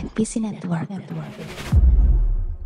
[0.00, 0.88] NPC Network.
[0.88, 1.32] Network.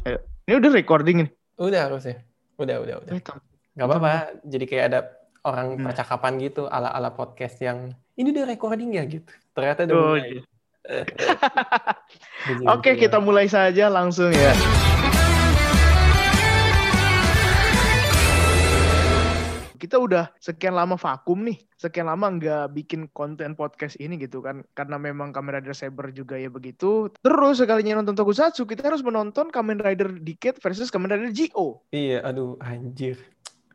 [0.04, 0.18] Ayo.
[0.46, 1.30] Ini udah recording ini.
[1.56, 2.22] Udah harusnya.
[2.54, 3.12] Udah, udah, udah.
[3.20, 3.42] Tam-
[3.74, 4.12] Gak apa-apa.
[4.44, 5.00] Jadi kayak ada
[5.42, 5.90] orang Nah.
[5.90, 9.26] percakapan gitu ala-ala podcast yang ini udah recording ya gitu.
[9.50, 10.30] Ternyata udah Oh, mulai.
[10.30, 10.42] iya.
[12.70, 13.24] Oke, gitu kita ya.
[13.24, 14.52] mulai saja langsung ya.
[19.74, 24.62] Kita udah sekian lama vakum nih, sekian lama nggak bikin konten podcast ini gitu kan,
[24.78, 27.10] karena memang Kamen Rider Saber juga ya begitu.
[27.20, 31.82] Terus sekalinya nonton Tokusatsu, kita harus menonton Kamen Rider Decade versus Kamen Rider Geo.
[31.90, 33.18] Iya, aduh anjir.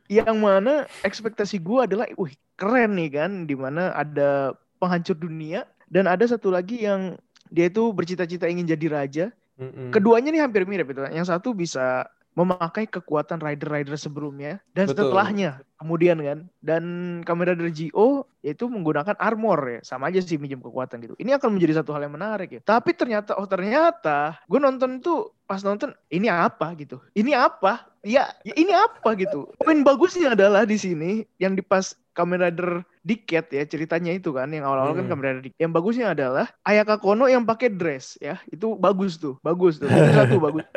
[0.10, 0.74] Yang mana
[1.06, 6.50] ekspektasi gue adalah, wih keren nih kan, di mana ada penghancur dunia, dan ada satu
[6.50, 7.20] lagi yang
[7.54, 9.26] dia itu bercita-cita ingin jadi raja,
[9.60, 9.92] Mm-mm.
[9.92, 11.04] Keduanya nih hampir mirip itu.
[11.12, 12.08] Yang satu bisa
[12.38, 15.12] memakai kekuatan rider-rider sebelumnya dan Betul.
[15.12, 16.40] setelahnya kemudian kan.
[16.60, 16.84] Dan
[17.24, 19.80] Kamen Rider Geo yaitu menggunakan armor ya.
[19.82, 21.16] Sama aja sih minjem kekuatan gitu.
[21.18, 22.62] Ini akan menjadi satu hal yang menarik ya.
[22.62, 28.30] Tapi ternyata oh ternyata gue nonton itu pas nonton ini apa gitu ini apa ya,
[28.46, 33.48] ya ini apa gitu poin bagusnya adalah di sini yang di pas Kamen Rider Decade
[33.50, 35.12] ya ceritanya itu kan yang awal-awal kan Hmm.
[35.16, 35.62] Kamen Rider Decade.
[35.64, 38.44] Yang bagusnya adalah Ayaka Kono yang pakai dress ya.
[38.52, 39.88] Itu bagus tuh, bagus tuh.
[39.88, 40.68] Itu satu bagus.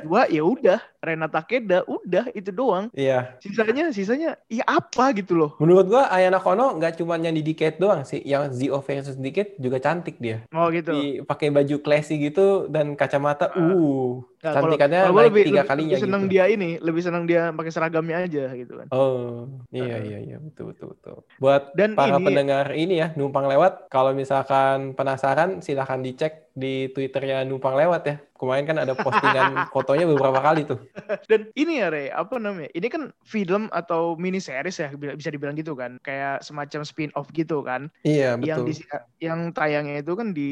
[0.00, 2.88] Dua ya udah, Renata Takeda udah itu doang.
[2.96, 3.36] Iya.
[3.44, 5.50] Sisanya sisanya ya apa gitu loh.
[5.60, 9.52] Menurut gua Ayana Kono nggak cuma yang di Decade doang sih, yang Zio versus Decade
[9.60, 10.40] juga cantik dia.
[10.56, 10.88] Oh gitu.
[10.96, 13.60] Di pakai baju classy gitu dan kacamata, Ah.
[13.60, 16.32] uh, o Nah, kalau- cantikannya kalau naik lebih, tiga kalinya lebih seneng gitu.
[16.34, 18.86] dia ini, lebih seneng dia pakai seragamnya aja gitu kan.
[18.90, 21.16] Oh, iya iya iya betul betul betul.
[21.38, 26.90] Buat Dan para ini- pendengar ini ya numpang lewat, kalau misalkan penasaran silahkan dicek di
[26.90, 28.16] Twitternya numpang lewat ya.
[28.34, 30.82] Kemarin kan ada postingan fotonya beberapa kali tuh.
[31.24, 32.66] Dan ini ya Re, apa namanya?
[32.68, 36.02] Ini kan film atau mini series ya bisa dibilang gitu kan.
[36.02, 37.86] Kayak semacam spin-off gitu kan.
[38.02, 38.66] Iya Yang betul.
[38.66, 38.74] di
[39.22, 40.50] yang tayangnya itu kan di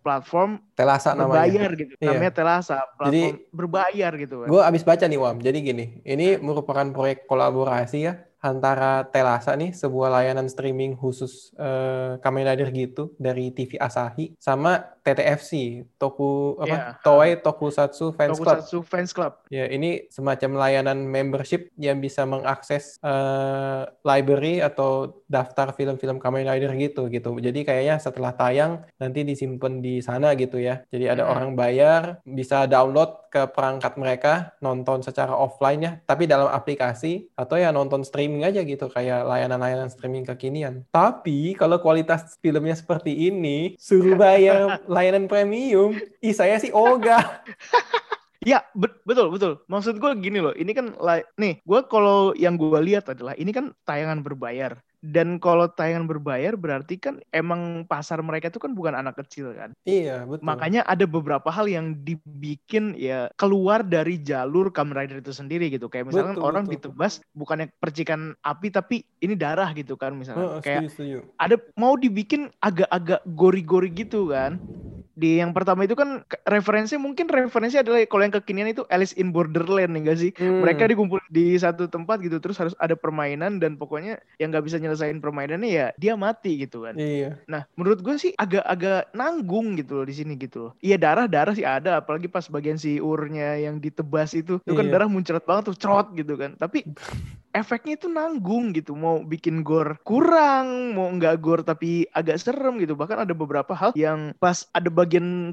[0.00, 1.50] platform Telasa namanya.
[1.50, 1.92] berbayar gitu.
[1.98, 2.06] Iya.
[2.08, 3.15] Namanya Telasa, platform Jadi-
[3.54, 4.48] berbayar gitu kan.
[4.48, 9.74] Gue abis baca nih Wam, jadi gini, ini merupakan proyek kolaborasi ya antara Telasa nih,
[9.74, 15.50] sebuah layanan streaming khusus eh, Kamen Rider gitu dari TV Asahi, sama TTFC,
[15.94, 16.80] Toku apa Iya.
[17.00, 18.58] Toei Tokusatsu Fans Club.
[18.58, 19.32] Tokusatsu Fans Club.
[19.46, 26.74] Ya, ini semacam layanan membership yang bisa mengakses eh, library atau daftar film-film Kamen Rider
[26.74, 27.36] gitu gitu.
[27.36, 30.82] Jadi kayaknya setelah tayang nanti disimpan di sana gitu ya.
[30.88, 31.32] Jadi ada Hmm.
[31.32, 37.54] orang bayar bisa download ke perangkat mereka, nonton secara offline ya, tapi dalam aplikasi atau
[37.54, 40.88] ya nonton streaming aja gitu kayak layanan-layanan streaming kekinian.
[40.88, 45.92] Tapi kalau kualitas filmnya seperti ini, suruh bayar layanan premium,
[46.24, 47.20] ih saya sih ogah.
[48.46, 49.58] Ya, bet- betul betul.
[49.66, 50.94] Maksud gue gini loh, ini kan
[51.34, 54.78] nih, gue kalau yang gue lihat adalah ini kan tayangan berbayar.
[55.06, 59.70] Dan kalau tayangan berbayar berarti kan emang pasar mereka itu kan bukan anak kecil kan.
[59.86, 60.42] Iya, betul.
[60.42, 65.86] Makanya ada beberapa hal yang dibikin ya keluar dari jalur Kamen Rider itu sendiri gitu.
[65.86, 66.74] Kayak misalkan Betul, orang betul.
[66.74, 70.58] ditebas bukannya percikan api tapi ini darah gitu kan misalnya.
[70.58, 71.18] Heeh, Kayak setuju, setuju.
[71.38, 74.58] ada mau dibikin agak-agak gori-gori gitu kan.
[75.16, 79.32] Di yang pertama itu kan referensi mungkin referensi adalah kalau yang kekinian itu Alice in
[79.32, 80.30] Borderland nih gak sih?
[80.36, 80.60] Hmm.
[80.60, 84.76] Mereka dikumpul di satu tempat gitu terus harus ada permainan dan pokoknya yang nggak bisa
[84.76, 87.00] nyelesain permainannya ya dia mati gitu kan.
[87.00, 87.40] Iya.
[87.48, 90.72] Nah, menurut gue sih agak-agak nanggung gitu loh di sini gitu loh.
[90.84, 94.92] Iya darah-darah sih ada, apalagi pas bagian si urnya yang ditebas itu, itu kan Iya.
[95.00, 96.52] darah muncrat banget tuh, cerot gitu kan.
[96.60, 96.84] Tapi
[97.56, 102.92] efeknya itu nanggung gitu, mau bikin gore kurang, mau nggak gore tapi agak serem gitu.
[102.92, 105.05] Bahkan ada beberapa hal yang pas ada bagian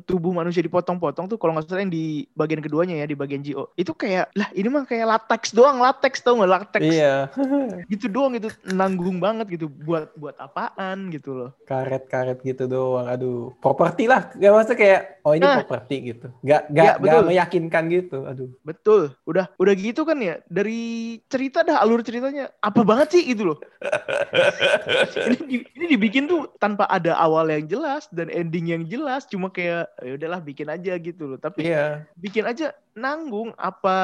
[0.04, 3.70] tubuh manusia dipotong-potong tuh, kalau nggak salah yang di bagian keduanya ya, di bagian GO,
[3.78, 7.30] itu kayak lah ini mah kayak latex doang, latex tau nggak latex Iya.
[7.94, 11.50] gitu doang gitu, nanggung banget gitu buat buat apaan gitu loh.
[11.66, 13.06] Karet-karet gitu doang.
[13.08, 14.34] Aduh, properti lah.
[14.36, 15.58] Gak maksudnya kayak oh ini Nah.
[15.64, 16.28] properti gitu.
[16.44, 17.12] Gak gak betul.
[17.12, 18.18] gak meyakinkan gitu.
[18.26, 18.50] Aduh.
[18.64, 23.54] Betul, udah udah gitu kan ya dari cerita dah alur ceritanya apa banget sih gitu
[23.54, 23.58] loh.
[25.44, 29.92] ini, ini dibikin tuh tanpa ada awal yang jelas dan ending yang jelas, cuma kayak
[30.00, 31.40] ya udahlah bikin aja gitu loh.
[31.42, 32.06] Tapi Iya.
[32.16, 33.96] bikin aja nanggung apa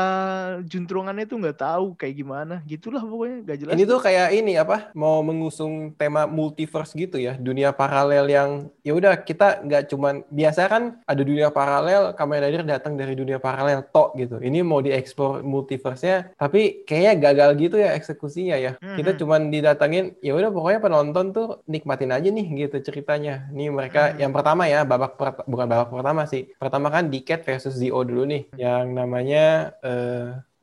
[0.65, 3.73] juntrungannya tuh nggak tahu kayak gimana, gitulah pokoknya nggak jelas.
[3.77, 4.89] Ini tuh kayak ini apa?
[4.93, 8.49] Mau mengusung tema multiverse gitu ya, dunia paralel yang
[8.81, 13.37] ya udah kita nggak cuman biasa kan ada dunia paralel, Kamen Rider datang dari dunia
[13.37, 14.41] paralel tok gitu.
[14.41, 18.71] Ini mau dieksplor multiverse-nya, tapi kayaknya gagal gitu ya eksekusinya ya.
[18.79, 19.19] Kita Mhm.
[19.21, 23.45] cuman didatangin, ya udah pokoknya penonton tuh nikmatin aja nih gitu ceritanya.
[23.53, 24.17] Nih mereka Mhm.
[24.19, 26.49] yang pertama ya babak per- bukan babak pertama sih.
[26.57, 28.49] Pertama kan Decade versus Zio dulu nih,
[28.79, 29.39] yang namanya
[29.85, 30.13] eh,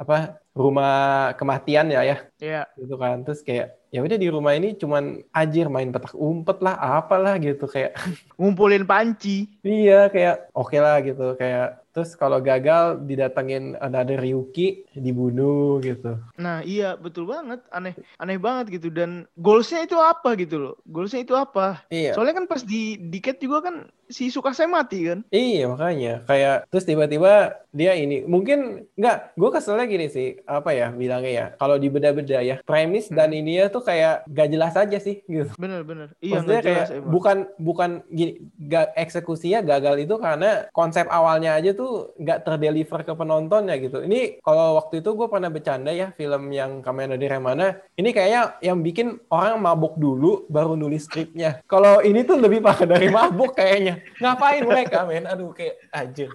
[0.02, 0.14] apa
[0.62, 0.90] rumah
[1.38, 2.16] kematian ya ya.
[2.40, 3.16] Ya gitu kan.
[3.24, 3.66] Terus kayak
[3.96, 7.96] ya udah di rumah ini cuman anjir main petak umpet lah apalah gitu kayak
[8.36, 9.48] Ngumpulin panci.
[9.64, 16.60] iya kayak oke lah gitu kayak terus kalau gagal didatengin ada Ryuki dibunuh gitu Nah
[16.60, 17.64] iya betul banget.
[17.72, 18.92] Aneh aneh banget gitu.
[18.92, 20.74] Dan goalsnya itu apa gitu loh.
[20.84, 21.88] Goalsnya itu apa.
[21.88, 25.24] iya Soalnya kan pas di Diket juga kan si Sukasai mati kan.
[25.32, 30.92] Iya makanya kayak terus tiba-tiba dia ini mungkin nggak gue keselnya gini sih apa ya
[30.92, 33.40] bilangnya ya kalau di beda-beda ya premis dan Hmm.
[33.40, 36.10] ininya tuh kayak gak jelas aja sih gitu Bener-bener.
[36.18, 37.12] Iya Maksudnya nggak jelas kayak emang.
[37.14, 43.12] bukan bukan gini ga, eksekusinya gagal itu karena konsep awalnya aja tuh nggak terdeliver ke
[43.14, 44.02] penontonnya gitu.
[44.02, 47.78] Ini kalau waktu itu gue pernah bercanda ya film yang Kamen Rider yang mana.
[47.94, 51.62] Ini kayaknya yang bikin orang mabuk dulu baru nulis skripnya.
[51.70, 54.02] Kalau ini tuh lebih parah dari mabuk kayaknya.
[54.18, 55.30] Ngapain mereka men?
[55.30, 56.32] Aduh kayak anjir.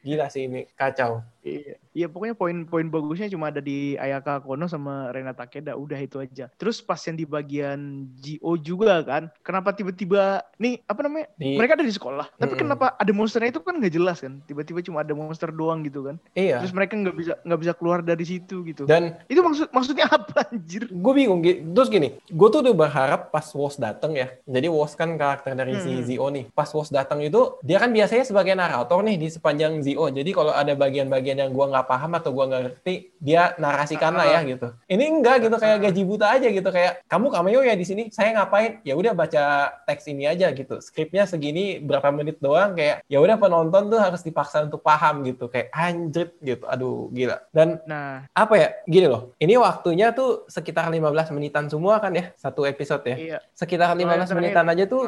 [0.00, 1.20] Gila sih ini kacau.
[1.42, 1.81] Iya.
[1.92, 6.48] Iya pokoknya poin-poin bagusnya cuma ada di Ayaka Kono sama Renata Takeda udah itu aja.
[6.54, 7.78] Terus pas yang di bagian
[8.14, 11.26] GO juga kan, kenapa tiba-tiba nih apa namanya?
[11.34, 12.62] Di- Mereka ada di sekolah, tapi Mm-mm.
[12.62, 14.40] kenapa ada monsternya itu kan nggak jelas kan?
[14.42, 16.16] Tiba-tiba cuma ada monster doang gitu kan.
[16.32, 16.60] Iya.
[16.60, 18.82] Terus mereka nggak bisa nggak bisa keluar dari situ gitu.
[18.84, 20.88] Dan itu maksud maksudnya apa anjir?
[20.88, 25.12] gue bingung terus gini gue tuh udah berharap pas Wos dateng ya jadi Wos kan
[25.12, 26.04] karakter dari si Hmm.
[26.04, 30.06] Zio nih pas Wos dateng itu dia kan biasanya sebagai narator nih di sepanjang Zio
[30.06, 34.26] jadi kalau ada bagian-bagian yang gue nggak paham atau gue nggak ngerti dia narasikan lah
[34.26, 34.72] ya gitu.
[34.88, 35.56] Ini enggak gitu.
[35.60, 36.68] Kayak gaji buta aja gitu.
[36.72, 38.02] Kayak kamu cameo ya di sini?
[38.10, 38.82] Saya ngapain?
[38.82, 40.82] Ya udah baca teks ini aja gitu.
[40.82, 45.46] Skripnya segini berapa menit doang kayak ya udah penonton tuh harus dipaksa untuk paham gitu.
[45.46, 46.64] Kayak anjrit gitu.
[46.66, 47.42] Aduh gila.
[47.54, 48.68] Dan Nah, apa ya?
[48.86, 49.34] Gini loh.
[49.38, 52.30] Ini waktunya tuh sekitar 15 menitan semua kan ya?
[52.38, 53.16] Satu episode ya?
[53.16, 53.38] Iya.
[53.52, 55.02] sekitar 15 Soalnya menitan aja tuh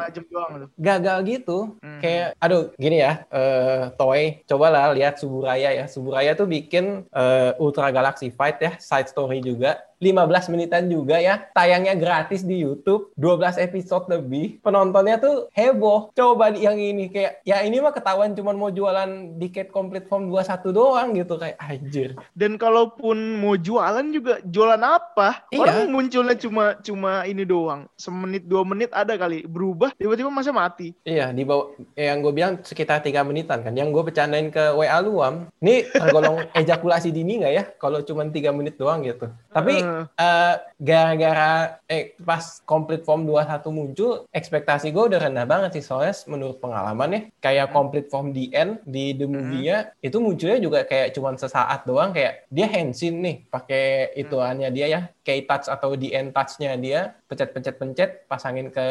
[0.79, 1.59] gagal gitu.
[1.81, 1.99] Hmm.
[1.99, 5.85] kayak aduh gini ya eh Toei cobalah lihat Suburaya ya.
[5.89, 6.64] Suburaya tuh bikin
[7.11, 12.61] eh, Ultra Galaxy Fight ya side story juga 15 menitan juga ya tayangnya gratis di
[12.61, 18.37] YouTube 12 episode lebih penontonnya tuh heboh coba yang ini kayak ya ini mah ketahuan
[18.37, 24.05] cuman mau jualan tiket complete form 21 doang gitu kayak anjir Dan kalaupun mau jualan
[24.11, 25.47] juga jualan apa?
[25.55, 25.61] Iya.
[25.63, 27.87] Orang munculnya cuma cuma ini doang.
[27.95, 30.93] Semenit dua menit ada kali berubah tiba-tiba masa mati.
[31.07, 33.73] Iya, di bawah eh, yang gue bilang sekitar tiga menitan kan.
[33.73, 37.65] Yang gue bercandain ke WA luam, ini tergolong ejakulasi dini nggak ya?
[37.79, 39.31] Kalau cuma tiga menit doang gitu.
[39.55, 45.85] Tapi Eh, gara-gara eh pas complete form 21 muncul, ekspektasi gue udah rendah banget sih
[45.85, 50.83] soalnya menurut pengalaman ya, kayak complete form the end di the movie-nya itu munculnya juga
[50.85, 55.97] kayak cuma sesaat doang kayak dia handsin nih pakai ituannya dia ya, key touch atau
[55.97, 58.87] the end touch-nya dia, pencet-pencet-pencet, pasangin ke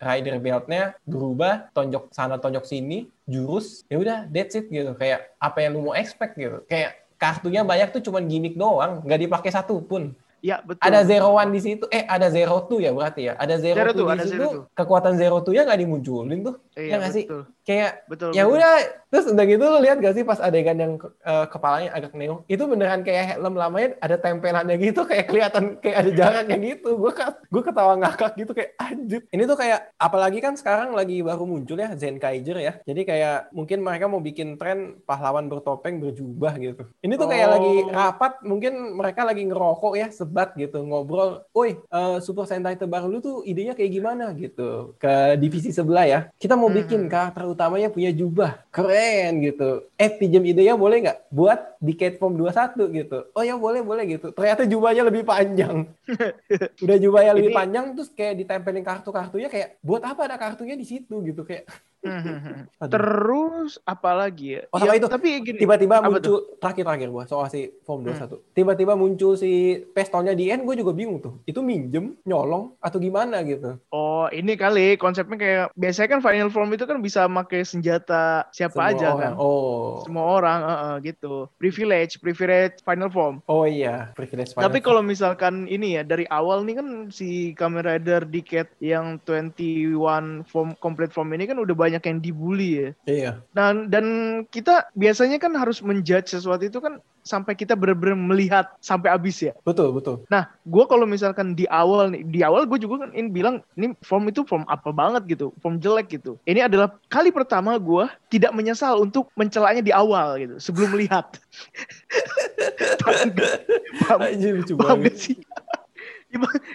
[0.00, 4.96] rider belt-nya, berubah, tonjok sana tonjok sini, jurus, ya udah that's it gitu.
[4.96, 6.64] Kayak apa yang lu mau expect gitu.
[6.66, 10.16] Kayak kartunya banyak tuh cuman gimmick doang, nggak dipakai satu pun.
[10.44, 10.84] Ya betul.
[10.84, 13.40] Ada zero one di situ, eh ada zero two ya berarti ya.
[13.40, 14.62] Ada zero, Zero two two, di ada situ, zero two.
[14.76, 16.60] kekuatan zero two ya nggak dimunculin tuh.
[16.76, 17.24] Iya, ya nggak sih?
[17.64, 18.30] Kayak Betul.
[18.30, 18.54] ya betul.
[18.54, 18.74] udah
[19.08, 22.60] terus udah gitu lu lihat gak sih pas adegan yang eh, kepalanya agak neong itu
[22.60, 27.12] beneran kayak helm lamanya ada tempelannya gitu kayak kelihatan kayak ada jaraknya gitu gue
[27.48, 31.78] gue ketawa ngakak gitu kayak anjir ini tuh kayak apalagi kan sekarang lagi baru muncul
[31.78, 36.84] ya Zen Kaiser ya jadi kayak mungkin mereka mau bikin tren pahlawan bertopeng berjubah gitu
[37.00, 37.52] ini tuh kayak Oh.
[37.54, 43.08] lagi rapat mungkin mereka lagi ngerokok ya sebat gitu ngobrol woi eh, Super Sentai terbaru
[43.08, 47.08] lu tuh idenya kayak gimana gitu ke divisi sebelah ya kita mau bikin Mhm.
[47.08, 48.58] karakter utamanya punya jubah.
[48.74, 49.86] Keren gitu.
[49.94, 51.18] Eh pinjam idenya boleh nggak?
[51.30, 53.18] Buat di Catform 21 gitu.
[53.30, 54.34] Oh ya boleh boleh gitu.
[54.34, 55.86] Ternyata jubahnya lebih panjang.
[56.84, 60.84] Udah jubahnya lebih Ini- panjang terus kayak ditempelin kartu-kartunya kayak buat apa ada kartunya di
[60.84, 61.22] situ?
[61.22, 61.46] gitu.
[61.46, 61.70] Kayak
[62.04, 62.68] Mhm.
[62.78, 62.90] Aduh.
[62.90, 64.62] Terus apa lagi ya?
[64.68, 65.08] Oh, sama Ya, itu.
[65.08, 65.56] Tapi gini.
[65.56, 68.12] tiba-tiba muncul terakhir-terakhir gua soal si form Hmm.
[68.12, 69.52] 21 tiba-tiba muncul si
[69.88, 74.54] pistolnya di end gue juga bingung tuh itu minjem nyolong atau gimana gitu Oh, ini
[74.54, 79.06] kali konsepnya kayak biasanya kan final form itu kan bisa pakai senjata siapa Semua aja
[79.08, 79.20] orang.
[79.20, 79.32] kan.
[79.36, 81.34] oh Semua orang eh, eh, gitu.
[81.54, 83.40] Privilege, privilege final form.
[83.46, 87.82] oh iya privilege Tapi final kalau misalkan ini ya dari awal nih kan si Kamen
[87.82, 89.94] Rider Decade yang 21
[90.44, 92.88] form complete form ini kan udah banyak yang dibully ya.
[93.06, 94.06] iya Dan dan
[94.50, 99.54] kita biasanya kan harus menjudge sesuatu itu kan sampai kita benar-benar melihat sampai habis ya.
[99.62, 103.28] betul betul Nah, gue kalau misalkan di awal nih, di awal gue juga kan ini
[103.32, 106.36] bilang ini form itu form apa banget gitu, form jelek gitu.
[106.44, 111.24] Ini adalah kali pertama gue tidak menyesal untuk mencelanya di awal gitu, sebelum melihat.
[114.04, 115.12] paham Anjir, lucu banget.
[115.12, 115.36] gak sih?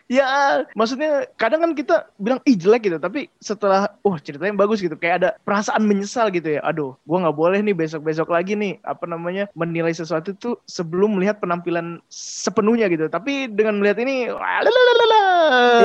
[0.07, 4.95] Ya maksudnya kadang kan kita bilang ih jelek gitu tapi setelah oh ceritanya bagus gitu.
[4.99, 6.61] Kayak ada perasaan menyesal gitu ya.
[6.65, 11.19] Aduh gua nggak boleh nih besok besok lagi nih apa namanya menilai sesuatu tuh sebelum
[11.19, 13.07] melihat penampilan sepenuhnya gitu.
[13.11, 14.31] Tapi dengan melihat ini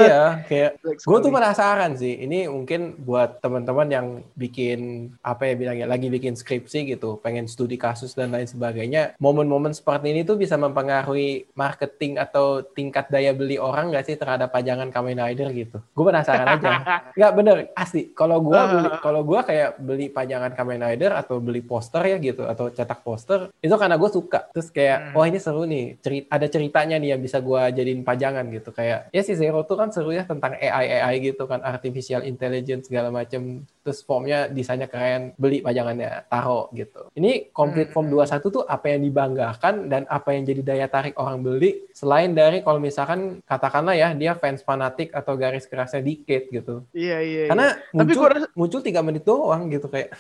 [0.05, 2.21] iya kayak gue tuh penasaran sih.
[2.25, 4.07] Ini mungkin buat teman-teman yang
[4.39, 9.73] bikin apa ya bilangnya lagi bikin skripsi gitu pengen studi kasus dan lain sebagainya momen-momen
[9.73, 14.93] seperti ini tuh bisa mempengaruhi marketing atau tingkat daya beli orang nggak sih terhadap pajangan
[14.93, 15.81] Kamen Rider gitu?
[15.97, 16.71] Gue penasaran aja.
[17.17, 18.13] Nggak bener, asli.
[18.13, 22.45] Kalau gue beli, kalau gue kayak beli pajangan Kamen Rider atau beli poster ya gitu
[22.45, 24.53] atau cetak poster itu karena gue suka.
[24.53, 25.15] Terus kayak hmm.
[25.17, 28.71] wah ini seru nih, cerita ada ceritanya nih yang bisa gue jadiin pajangan gitu.
[28.71, 32.93] Kayak ya si Zero tuh kan seru ya tentang AI AI gitu kan artificial intelligence
[32.93, 38.49] segala macem terus formnya desainnya keren beli pajangannya taruh gitu ini complete form 21 hmm.
[38.49, 42.81] tuh apa yang dibanggakan dan apa yang jadi daya tarik orang beli selain dari kalau
[42.81, 47.93] misalkan katakanlah ya dia fans fanatik atau garis kerasnya dikit gitu iya iya karena iya.
[47.93, 50.17] muncul, tapi gua rasa, muncul tiga menit doang gitu kayak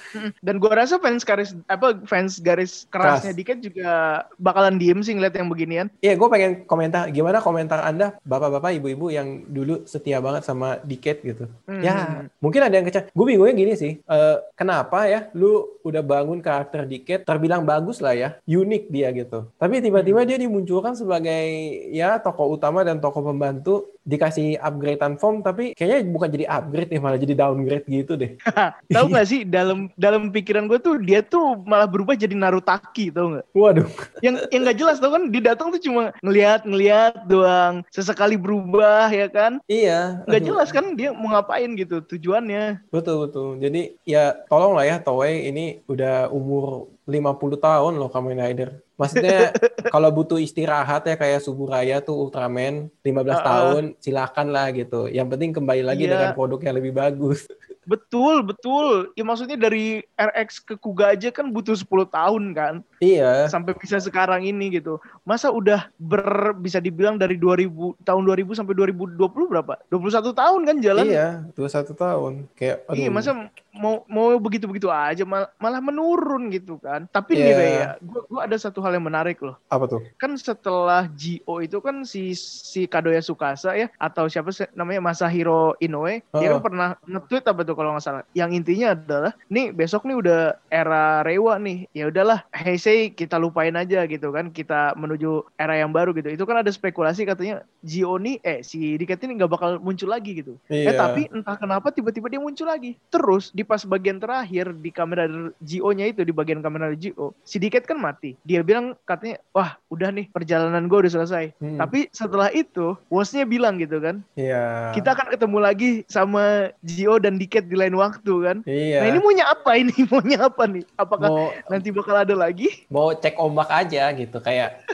[0.47, 3.41] dan gua rasa fans garis apa fans garis kerasnya Keras.
[3.41, 3.91] dikit juga
[4.37, 9.09] bakalan diem sih ngeliat yang beginian iya gue pengen komentar gimana komentar anda bapak-bapak ibu-ibu
[9.09, 11.83] yang dulu setia banget sama dikit gitu hmm.
[11.83, 16.43] ya mungkin ada yang kecil gue bingungnya gini sih, uh, kenapa ya lu udah bangun
[16.43, 19.47] karakter dikit terbilang bagus lah ya, unik dia gitu.
[19.57, 20.29] Tapi tiba-tiba hmm.
[20.29, 21.47] dia dimunculkan sebagai
[21.95, 27.01] ya tokoh utama dan tokoh pembantu dikasih upgradean form tapi kayaknya bukan jadi upgrade nih
[27.01, 28.37] malah jadi downgrade gitu deh.
[28.95, 33.41] tahu gak sih dalam dalam pikiran gue tuh dia tuh malah berubah jadi Narutaki tau
[33.41, 33.47] gak?
[33.57, 33.89] Waduh.
[34.21, 39.09] Yang yang nggak jelas tau kan dia datang tuh cuma ngelihat ngelihat doang sesekali berubah
[39.09, 39.57] ya kan?
[39.65, 40.21] Iya.
[40.29, 42.85] Nggak jelas kan dia mau ngapain gitu tujuannya.
[42.93, 43.44] Betul betul.
[43.61, 48.81] Jadi ya tolong lah ya Toei ini udah umur 50 tahun loh Kamen Rider.
[48.97, 49.53] Maksudnya
[49.95, 55.11] kalau butuh istirahat ya kayak Subuh Raya tuh Ultraman 15 uh, tahun silakan lah gitu.
[55.11, 56.13] Yang penting kembali lagi yeah.
[56.17, 57.45] dengan produk yang lebih bagus.
[57.85, 59.13] Betul, betul.
[59.13, 62.75] Ya maksudnya dari RX ke Kuga aja kan butuh 10 tahun kan.
[63.05, 63.33] Iya.
[63.53, 64.97] Sampai bisa sekarang ini gitu.
[65.29, 69.21] Masa udah ber bisa dibilang dari 2000 tahun 2000 sampai 2020
[69.53, 69.77] berapa?
[69.93, 71.05] 21 tahun kan jalan.
[71.05, 72.33] Iya, 21 tahun.
[72.57, 72.97] Kayak aduh.
[72.97, 73.31] Iya, masa
[73.75, 77.11] mau mau begitu-begitu aja mal, malah menurun gitu kan.
[77.11, 77.45] Tapi yeah.
[77.45, 79.59] nih ya, gua gua ada satu hal yang menarik loh.
[79.69, 80.01] Apa tuh?
[80.17, 86.23] Kan setelah Gio itu kan si si Kadoya Sukasa ya atau siapa namanya Masahiro Inoue,
[86.23, 86.41] uh -uh.
[86.41, 88.23] dia kan pernah nge-tweet apa tuh kalau nggak salah.
[88.33, 91.91] Yang intinya adalah nih besok nih udah era Rewa nih.
[91.91, 94.51] Ya udahlah, Heisei kita lupain aja gitu kan.
[94.51, 96.31] Kita menuju era yang baru gitu.
[96.33, 100.41] Itu kan ada spekulasi katanya Gio nih eh si Diket ini nggak bakal muncul lagi
[100.41, 100.57] gitu.
[100.73, 100.93] Eh, iya.
[100.93, 102.97] Eh tapi entah kenapa tiba-tiba dia muncul lagi.
[103.13, 105.29] Terus di pas bagian terakhir di kamera
[105.61, 108.37] GO-nya itu di bagian kamera GO, si Diket kan mati.
[108.47, 111.55] Dia bilang katanya, wah udah nih perjalanan gue udah selesai.
[111.61, 111.79] Hmm.
[111.81, 114.93] Tapi setelah itu, bosnya bilang gitu kan, iya.
[114.93, 118.57] kita akan ketemu lagi sama GO dan Diket di lain waktu kan.
[118.65, 119.05] Iya.
[119.05, 119.95] Nah ini maunya apa ini?
[120.15, 120.85] Maunya apa nih?
[120.95, 122.84] Apakah mau, nanti bakal ada lagi?
[122.93, 124.39] Mau cek ombak aja gitu.
[124.41, 124.85] Kayak.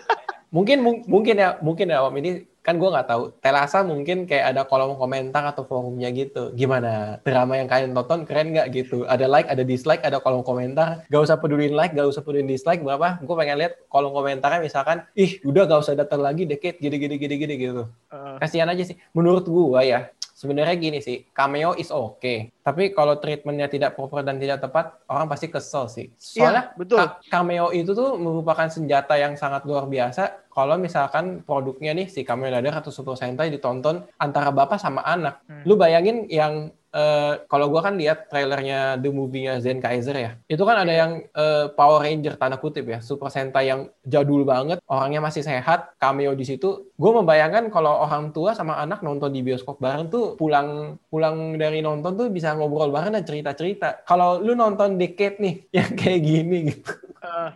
[0.54, 2.14] mungkin mungkin ya mungkin ya om.
[2.14, 3.22] Ini kan gue nggak tahu.
[3.40, 6.52] Telasa mungkin kayak ada kolom komentar atau forumnya gitu.
[6.52, 9.08] Gimana drama yang kalian tonton keren nggak gitu?
[9.08, 11.08] Ada like ada dislike ada kolom komentar.
[11.08, 13.16] Gak usah pedulin like gak usah pedulin dislike berapa?
[13.24, 17.16] Gue pengen lihat kolom komentarnya misalkan ih udah gak usah datang lagi deket gini gini
[17.16, 17.82] gini gini gitu.
[18.12, 18.36] Uh.
[18.36, 18.96] kasihan aja sih.
[19.16, 22.48] Menurut gue ya sebenarnya gini sih, cameo is okay.
[22.64, 26.08] Tapi kalau treatmentnya tidak proper dan tidak tepat, orang pasti kesel sih.
[26.16, 27.04] Soalnya ya, betul.
[27.28, 32.48] cameo itu tuh merupakan senjata yang sangat luar biasa kalau misalkan produknya nih si Kamen
[32.48, 35.44] Rider atau Super Sentai ditonton antara bapak sama anak.
[35.44, 35.62] Hmm.
[35.68, 40.62] Lu bayangin yang uh, kalau gue kan lihat trailernya the movie-nya Zen Kaiser ya, itu
[40.62, 45.22] kan ada yang uh, Power Ranger tanda kutip ya, Super Sentai yang jadul banget, orangnya
[45.22, 46.90] masih sehat, cameo di situ.
[46.94, 51.80] Gue membayangkan kalau orang tua sama anak nonton di bioskop bareng tuh pulang pulang dari
[51.80, 54.04] nonton tuh bisa ngobrol bareng dan cerita-cerita.
[54.04, 56.92] Kalau lu nonton Decade nih yang kayak gini gitu.
[57.20, 57.52] Uh.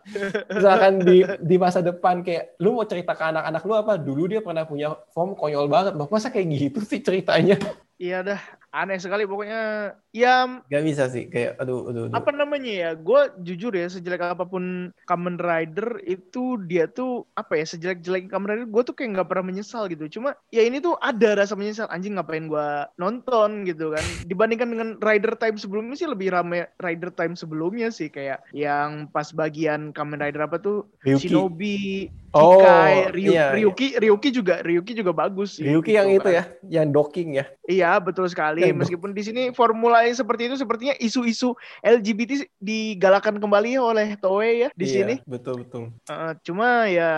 [0.53, 3.93] Misalkan di di masa depan kayak lu mau cerita ke anak-anak lu apa?
[3.97, 6.09] Dulu dia pernah punya form konyol banget loh.
[6.13, 7.57] Masa kayak gitu sih ceritanya?
[7.95, 8.41] Iya dah,
[8.75, 9.95] aneh sekali pokoknya.
[10.11, 12.11] Ya Gak bisa sih kayak aduh aduh.
[12.11, 12.15] aduh.
[12.19, 12.91] Apa namanya ya?
[12.99, 18.51] Gue jujur ya sejelek apa pun Kamen Rider itu dia tuh apa ya sejelek-jelek Kamen
[18.51, 20.19] Rider gue tuh kayak nggak pernah menyesal gitu.
[20.19, 24.05] Cuma ya ini tuh ada rasa menyesal anjing ngapain gue nonton gitu kan.
[24.27, 29.31] Dibandingkan dengan Rider Time sebelumnya sih lebih rame Rider Time sebelumnya sih kayak yang pas
[29.31, 31.31] bagian Kamen Rider apa tuh Ryuki.
[31.31, 31.79] Shinobi,
[32.35, 33.99] oh, Kikai, Ryu, iya, Ryuki, iya.
[34.03, 35.65] Ryuki juga Ryuki juga bagus sih.
[35.65, 36.19] Ryuki gitu, yang kan.
[36.19, 37.45] itu ya, yang docking ya.
[37.65, 43.41] Iya betul sekali Iya, meskipun di sini formula yang seperti itu sepertinya isu-isu LGBT digalakan
[43.41, 45.15] kembali oleh Toei ya di iya, sini.
[45.25, 45.95] betul betul.
[46.05, 47.11] Uh, cuma ya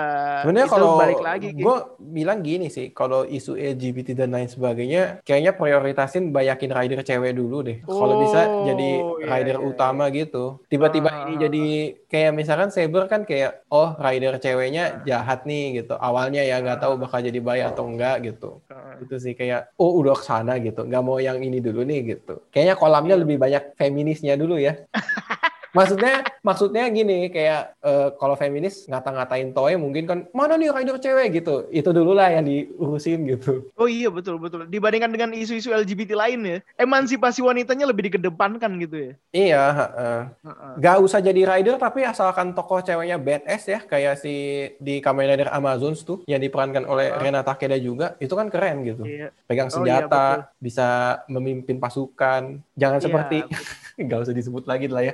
[0.46, 1.62] Sebenarnya itu kalau balik lagi Ki.
[1.66, 7.34] gue bilang gini sih, kalau isu LGBT dan lain sebagainya, kayaknya prioritasin banyakin rider cewek
[7.34, 7.78] dulu deh.
[7.82, 10.62] kalau bisa Oh, jadi iya, rider iya, utama gitu.
[10.70, 11.64] Tiba-tiba Ah, ini ah, jadi
[12.06, 15.94] kayak misalkan Saber kan kayak oh rider ceweknya jahat nih gitu.
[15.94, 18.60] Awalnya ya nggak tahu bakal jadi baik atau enggak gitu.
[18.66, 20.82] Uh, Itu sih kayak oh udah ke sana gitu.
[20.82, 22.42] Nggak mau yang ini dulu nih gitu.
[22.50, 24.74] Kayaknya kolamnya lebih banyak feminisnya dulu ya.
[25.76, 31.36] maksudnya maksudnya gini kayak eh, kalau feminis ngata-ngatain Toei mungkin kan mana nih rider cewek
[31.36, 34.64] gitu itu dulu lah yang diurusin gitu Oh iya betul betul.
[34.64, 39.12] Dibandingkan dengan isu-isu LGBT lain ya, emansipasi wanitanya lebih dikedepankan gitu ya.
[39.30, 40.20] iya heeh.
[40.42, 40.72] Heeh.
[40.78, 44.34] Gak usah jadi rider tapi asalkan tokoh ceweknya badass ya kayak si
[44.78, 47.18] di Kamen Rider Amazons tuh yang diperankan oleh Ah.
[47.18, 49.28] Renata Takeda juga itu kan keren gitu Iya.
[49.44, 50.24] pegang Oh, iya, senjata
[50.56, 50.88] bisa
[51.26, 53.38] memimpin pasukan jangan Iya, seperti
[53.98, 55.12] nggak usah disebut lagi lah ya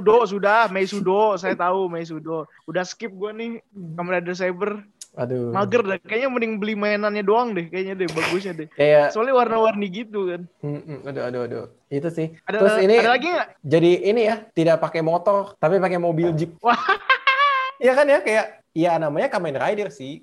[0.00, 2.48] Meisudo sudah, Meisudo saya tahu Meisudo.
[2.64, 4.80] Udah skip gua nih Kamen Rider Saber.
[5.12, 5.98] aduh Mager dah.
[6.00, 7.66] Kayaknya mending beli mainannya doang deh.
[7.66, 8.68] Kayaknya deh bagusnya deh.
[8.72, 10.40] kayak Soalnya warna-warni gitu kan.
[10.62, 13.48] mm, mm, aduh aduh aduh itu sih Ada, terus ini ada lagi nggak?
[13.60, 16.78] jadi ini ya tidak pakai motor tapi pakai mobil jeep Wah.
[17.76, 20.22] Iya kan ya kayak ya namanya Kamen Rider sih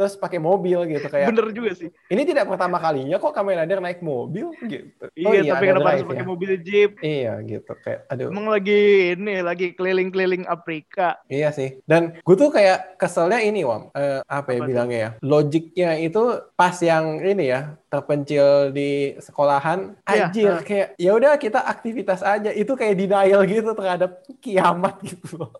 [0.00, 1.92] terus pakai mobil gitu kayak Bener juga sih.
[2.08, 6.08] ini tidak pertama kalinya kok Kamen Rider naik mobil gitu Iya, tapi ada kenapa harus
[6.08, 6.28] pakai ya.
[6.32, 6.90] mobil jeep?
[7.04, 8.80] iya gitu kayak aduh Emang lagi
[9.12, 11.18] ini lagi keliling-keliling Afrika.
[11.26, 11.82] Iya sih.
[11.82, 13.90] Dan gue tuh kayak keselnya ini, Wam.
[13.90, 15.10] Eh, apa ya Apa bilangnya ya?
[15.20, 16.22] Logiknya itu
[16.54, 19.98] pas yang ini ya, terpencil di sekolahan.
[20.06, 20.62] Iya, Anjir, ah.
[20.62, 22.54] kayak ya udah kita aktivitas aja.
[22.54, 25.50] Itu kayak denial gitu terhadap kiamat gitu loh.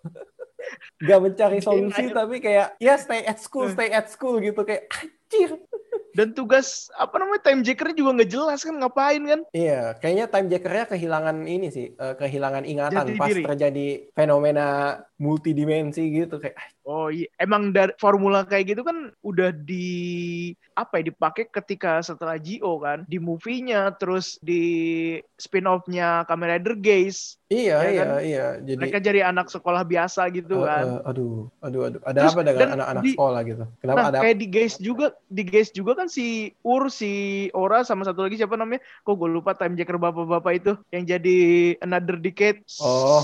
[1.00, 2.16] Gak mencari solusi Denial.
[2.16, 5.57] tapi kayak ya stay at school, stay at school gitu kayak anjir.
[6.11, 9.40] Dan tugas apa namanya time jackernya juga nggak jelas kan ngapain kan?
[9.50, 13.43] Iya, kayaknya time jackernya kehilangan ini sih, eh, kehilangan ingatan Jati pas diri.
[13.47, 14.67] terjadi fenomena
[15.21, 19.87] multidimensi gitu kayak Oh iya, emang dari formula kayak gitu kan udah di
[20.75, 24.62] apa ya dipakai ketika setelah Gio kan di movie-nya terus di
[25.37, 27.37] spin-off-nya Kamen Rider Gaze.
[27.47, 28.09] iya Ya iya kan?
[28.25, 28.47] iya.
[28.64, 30.85] Jadi Mereka jadi anak sekolah biasa gitu Eh, kan.
[30.88, 32.00] eh, aduh, aduh, aduh.
[32.02, 33.64] Ada Terus, apa dengan anak-anak sekolah gitu?
[33.79, 34.19] Kenapa Nah, ada?
[34.25, 38.40] kayak di Gaze juga, di Gaze juga kan si Ur, si Ora sama satu lagi
[38.40, 38.80] siapa namanya?
[39.04, 41.38] Kok gue lupa time jacker bapak-bapak itu yang jadi
[41.85, 42.64] another decade.
[42.80, 43.21] Oh.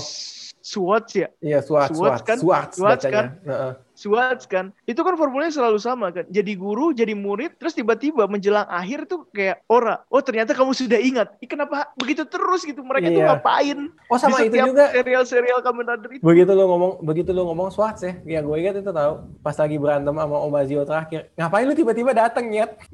[0.61, 1.31] Swords ya?
[1.39, 2.37] Iya, Swartz Swartz, kan?
[2.37, 3.39] Swartz bacanya.
[3.47, 3.86] Heeh.
[3.97, 8.63] Swords kan itu kan formulanya selalu sama kan jadi guru jadi murid terus tiba-tiba menjelang
[8.63, 13.09] akhir tuh kayak ora oh ternyata kamu sudah ingat Ih, kenapa begitu terus gitu mereka
[13.09, 13.27] tuh Iya.
[13.33, 14.93] ngapain Oh, sama itu juga.
[14.93, 18.77] serial-serial Kamen Rider itu Begitu lu ngomong, begitu lu ngomong Swartz ya, yang gue ingat
[18.77, 19.13] itu tahu.
[19.41, 22.77] Pas lagi berantem sama Om Azio terakhir, ngapain lu tiba-tiba dateng nyet?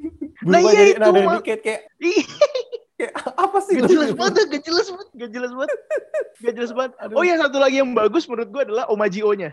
[0.42, 1.34] Nah, Berubah iya jadi itu, another Mak.
[1.38, 2.24] decade kayak, Ih,
[2.98, 3.74] kayak apa sih?
[3.74, 5.70] gak jelas banget gak jelas banget gak jelas banget
[6.44, 9.50] gak jelas banget oh ya satu lagi yang bagus menurut gue adalah Omajio-nya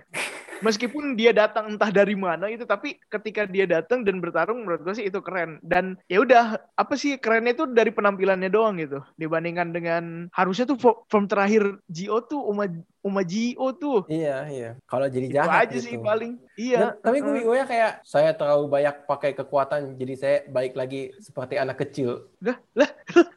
[0.62, 4.94] meskipun dia datang entah dari mana itu tapi ketika dia datang dan bertarung menurut gue
[4.96, 5.58] sih itu keren.
[5.66, 9.02] Dan ya udah apa sih kerennya itu dari penampilannya doang gitu.
[9.20, 12.70] Dibandingkan dengan harusnya tuh fo- form terakhir Gio tuh Uma
[13.02, 14.70] Uma Gio tuh Iya, iya.
[14.86, 15.86] Kalau jadi itu jahat aja gitu.
[15.90, 20.38] sih paling iya Dan- tapi gue bingungnya kayak saya terlalu banyak pakai kekuatan jadi saya
[20.46, 22.30] baik lagi seperti anak kecil.
[22.42, 22.58] Lah,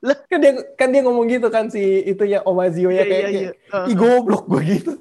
[0.05, 3.05] lah, Kan dia kan dia ngomong gitu kan si itu ya Om Azio iya ya
[3.05, 4.93] kayak, iya iya kayak, Ih goblok gue gitu.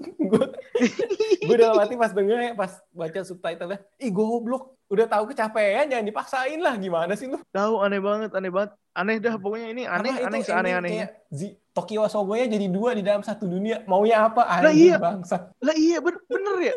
[1.43, 4.79] gue dalam hati pas denger ya pas baca subtitlenya, ih goblok.
[4.91, 7.39] Udah tahu kecapean jangan dipaksain lah gimana sih lu?
[7.49, 11.07] tahu aneh banget aneh banget aneh dah pokoknya ini aneh Apa aneh seaneh ending anehnya
[11.09, 13.81] kayak Zi- Tokyo Sogoya jadi dua di dalam satu dunia.
[13.89, 14.45] Maunya apa?
[14.45, 14.97] Lah Anjing iya.
[15.01, 15.49] bangsa.
[15.57, 16.75] Lah iya bener, bener ya.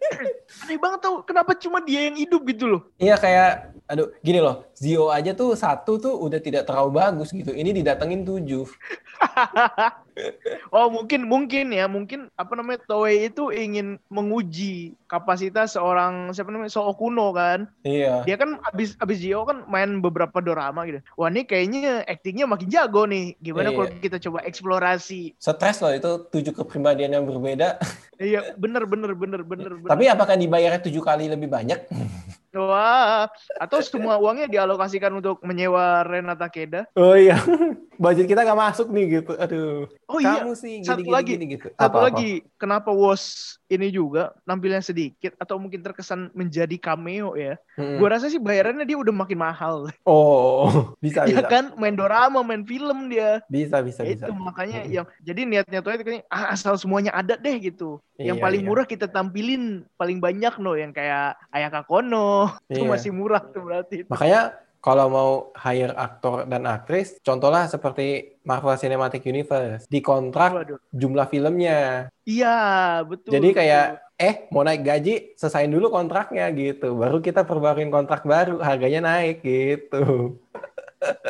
[0.64, 2.80] Aneh banget tau kenapa cuma dia yang hidup gitu loh.
[2.96, 7.50] Iya kayak aduh gini loh, Zio aja tuh satu tuh udah tidak terlalu bagus gitu.
[7.50, 8.62] Ini didatengin tujuh.
[10.76, 16.70] oh mungkin mungkin ya mungkin apa namanya Toei itu ingin menguji kapasitas seorang siapa namanya
[16.70, 17.66] Soo Kuno kan.
[17.82, 18.22] Iya.
[18.22, 21.02] Dia kan abis abis Gio kan main beberapa dorama gitu.
[21.18, 23.34] Wah ini kayaknya aktingnya makin jago nih.
[23.42, 23.76] Gimana Iya.
[23.76, 25.34] kalau kita coba eksplorasi?
[25.36, 27.82] Stres loh itu tujuh kepribadian yang berbeda.
[28.20, 29.72] Iya bener bener bener bener.
[29.80, 29.90] bener.
[29.90, 31.88] Tapi apakah dibayarnya tujuh kali lebih banyak?
[32.50, 36.82] Wah atau semua uangnya dialokasikan untuk menyewa Renata Keda?
[36.98, 37.38] Oh iya,
[38.02, 39.32] budget kita nggak masuk nih gitu.
[39.38, 39.86] Aduh.
[40.10, 40.42] Oh iya.
[40.42, 41.32] Kamu sih satu gini, lagi.
[41.38, 41.66] gini, gini, gitu.
[41.78, 42.06] Satu Apa-apa?
[42.10, 47.54] lagi, kenapa Was ini juga nampilnya sedikit atau mungkin terkesan menjadi cameo ya?
[47.78, 48.02] Mm-mm.
[48.02, 49.86] Gua rasa sih bayarannya dia udah makin mahal.
[50.02, 50.66] Oh,
[51.04, 51.46] bisa ya bisa.
[51.46, 53.38] kan, main dorama, main film dia.
[53.46, 54.26] Bisa bisa Ya bisa.
[54.26, 54.94] itu makanya Mm-mm.
[54.96, 58.02] yang jadi niatnya tuh itu kayaknya ah, asal semuanya ada deh gitu.
[58.20, 58.68] yang Iya, paling iya.
[58.68, 62.90] murah kita tampilin paling banyak no yang kayak Ayaka Kono itu Iya.
[62.90, 63.96] masih murah tuh berarti.
[64.06, 64.40] Makanya
[64.80, 70.80] kalau mau hire aktor dan aktris, contohnya seperti Marvel Cinematic Universe, dikontrak Waduh.
[70.90, 72.08] jumlah filmnya.
[72.24, 72.56] Iya,
[73.04, 73.36] betul.
[73.36, 74.24] Jadi kayak betul.
[74.24, 76.96] eh mau naik gaji, selesaiin dulu kontraknya gitu.
[76.96, 80.36] Baru kita perbaruin kontrak baru, harganya naik gitu.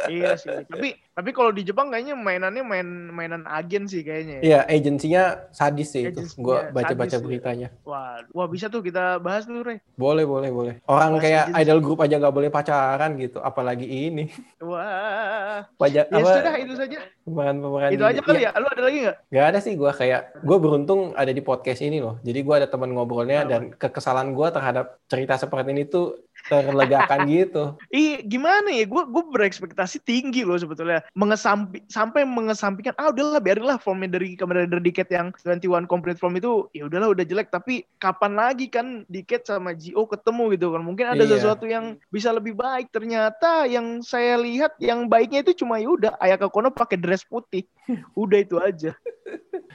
[0.08, 0.50] Iya sih.
[0.70, 4.40] Tapi tapi kalau di Jepang kayaknya mainannya main mainan agen sih kayaknya.
[4.40, 4.42] ya.
[4.42, 6.16] Iya, agensinya sadis sih itu.
[6.16, 7.20] Agensinya Gua baca-baca ya.
[7.20, 7.68] beritanya.
[7.82, 9.84] Wah, wah bisa tuh kita bahas tuh, Re.
[9.94, 10.74] Boleh, boleh, boleh.
[10.82, 11.60] Orang Bahas kayak agensi.
[11.60, 14.32] idol group aja nggak boleh pacaran gitu, apalagi ini.
[14.64, 15.68] Wah.
[15.76, 16.30] Pajak Ya apa?
[16.32, 16.98] sudah itu saja.
[17.20, 18.50] Pemeran-pemeran Itu aja kali Iya.
[18.50, 18.58] ya.
[18.58, 19.16] Lu ada lagi nggak?
[19.28, 22.16] Gak ada sih gue kayak gue beruntung ada di podcast ini loh.
[22.20, 23.50] Jadi gue ada teman ngobrolnya Apa?
[23.50, 26.16] dan kekesalan gue terhadap cerita seperti ini tuh
[26.48, 27.76] terlegakan gitu.
[27.90, 28.86] Ih, gimana ya?
[28.86, 31.04] Gue gue berekspektasi tinggi loh sebetulnya.
[31.12, 36.38] Mengesampi sampai mengesampingkan ah udahlah biarinlah formnya dari kamera dari Diket yang 21 complete form
[36.38, 40.82] itu ya udahlah udah jelek tapi kapan lagi kan Diket sama Gio ketemu gitu kan.
[40.82, 41.36] Mungkin ada Iya.
[41.36, 42.88] sesuatu yang bisa lebih baik.
[42.90, 47.66] Ternyata yang saya lihat yang baiknya itu cuma ya udah Ayaka Kono pakai dress putih.
[48.14, 48.94] Udah itu aja.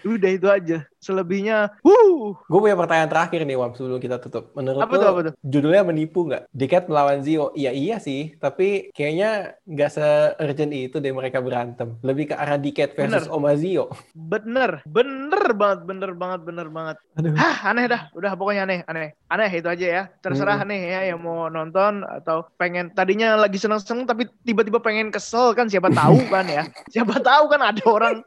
[0.04, 0.86] Udah itu aja.
[1.00, 4.54] Selebihnya, wuh, Gue punya pertanyaan terakhir nih Wam sebelum kita tutup.
[4.54, 5.34] Menurut Apa lo tuh, apa tuh?
[5.42, 6.50] judulnya menipu nggak?
[6.56, 7.52] Diket melawan Zio.
[7.52, 9.30] Iya iya sih, tapi kayaknya
[9.62, 12.00] nggak se-urgent itu deh mereka berantem.
[12.00, 13.36] Lebih ke arah Diket versus Bener.
[13.36, 13.92] Oma Zio.
[14.16, 16.96] bener, bener banget, bener banget, bener banget.
[17.14, 17.36] Aduh.
[17.36, 18.08] Hah, aneh dah.
[18.10, 19.12] Udah pokoknya aneh, aneh.
[19.28, 20.04] Aneh itu aja ya.
[20.18, 20.72] Terserah Hmm.
[20.72, 25.68] nih ya yang mau nonton atau pengen tadinya lagi seneng-seneng tapi tiba-tiba pengen kesel kan
[25.68, 26.64] siapa tahu kan ya.
[26.88, 28.24] Siapa tahu kan ada orang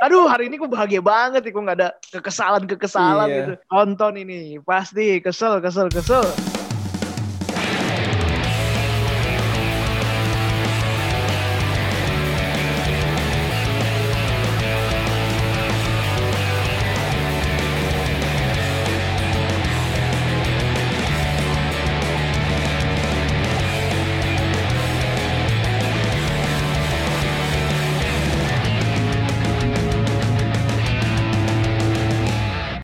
[0.00, 3.36] Aduh, hari ini gue bahagia banget nih, gue nggak ada kekesalan-kekesalan Iya.
[3.36, 3.52] gitu.
[3.68, 6.24] Nonton ini, pasti kesel, kesel, kesel.